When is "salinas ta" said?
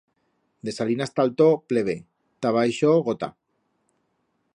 0.77-1.21